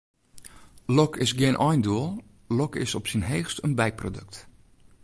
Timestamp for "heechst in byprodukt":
3.29-4.35